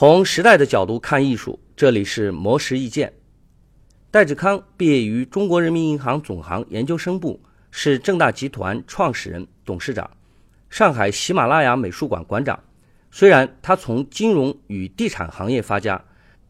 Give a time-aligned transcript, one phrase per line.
[0.00, 3.12] 从时代的角度看艺术，这里是魔石意见。
[4.12, 7.42] 戴志康毕业于中国人民银行总行研究生部，
[7.72, 10.08] 是正大集团创始人、董事长，
[10.70, 12.62] 上海喜马拉雅美术馆馆长。
[13.10, 16.00] 虽然他从金融与地产行业发家，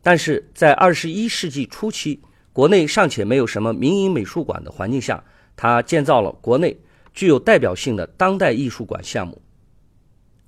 [0.02, 2.20] 但是在二十一世纪初期，
[2.52, 5.24] 国内尚且没有什么民营美术馆的环境下，
[5.56, 6.78] 他建造了国内
[7.14, 9.40] 具有代表性的当代艺术馆项目。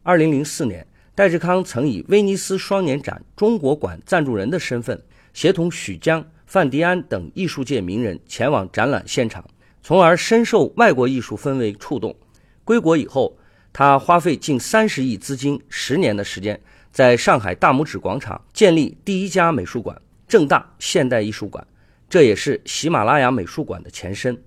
[0.03, 0.87] 二零零四年，
[1.21, 4.99] 戴志康曾以威尼斯双年展中国馆赞助人的身份，
[5.35, 6.25] 协同许江。
[6.47, 9.45] 范迪安等艺术界名人前往展览现场，
[9.83, 12.17] 从而深受外国艺术氛围触动。
[12.65, 13.37] 归国以后，
[13.71, 16.59] 他花费近三十亿资金，十年的时间，
[16.91, 21.67] 在上海大拇指广场建立第一家美术馆——正大现代艺术馆，
[22.09, 24.43] 这也是喜马拉雅美术馆的前身。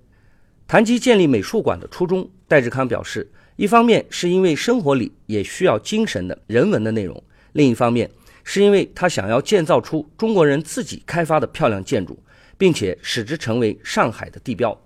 [0.66, 7.22] 谈及建立美术馆的初衷，戴志康表示，一方面是因为生活里也需要精神的人文的内容，
[7.52, 8.10] 另一方面。
[8.46, 12.22] 是因为他想要建造出中国人自己开发的漂亮建筑，
[12.58, 14.78] 并且使之成为上海的地标。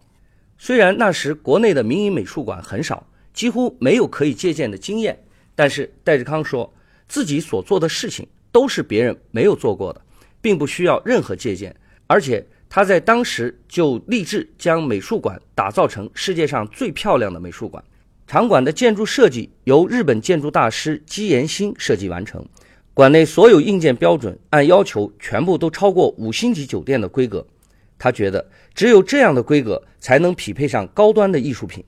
[0.58, 5.18] 虽然那时国内的民营美术馆很少，几乎没有可以借鉴的经验，
[5.56, 6.72] 但是戴志康说
[7.08, 10.00] 自己所做的事情都是别人没有做过的，
[10.40, 11.74] 并不需要任何借鉴。
[12.06, 17.82] 而且他在当时就立志将美术馆打造成世界上最漂亮的美术馆。
[18.28, 22.46] 场馆的建筑设计由日本建筑大师基岩新设计完成。
[22.92, 27.46] 馆内所有硬件标准按要求全部都超过五星级酒店的规格，
[27.98, 31.82] 他觉得只有这样的规格才能匹配上高端的艺术品。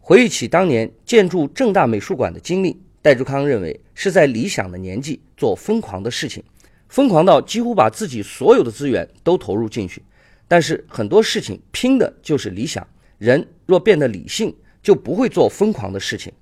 [0.00, 6.42] 回忆起当年建筑正大美术馆的经历，戴志康认为是在理想的年纪做疯狂的事情，
[6.88, 10.02] 疯狂到几乎把自己所有的资源都投入进去。
[10.48, 12.84] 但是很多事情拼的就是理想，
[13.18, 14.52] 人若变得理性，
[14.82, 16.32] 就不会做疯狂的事情。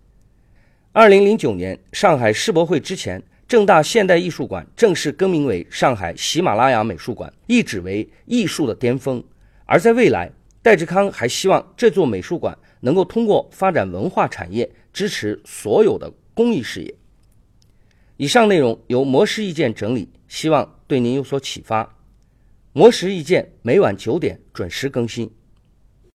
[0.93, 3.23] 二零零九年上海世博会之前。
[3.51, 9.21] 正大现代艺术馆正式更名为上海喜马拉雅美术馆，意指为艺术的巅峰。
[9.65, 10.31] 而在未来，
[10.63, 16.95] 戴志康还希望这座美术馆能够通过发展文化产业，支持所有的公益事业。
[18.19, 21.97] 以上内容由魔石意见整理，希望对您有所启发。
[22.73, 25.29] 魔石意见每晚九点准时更新。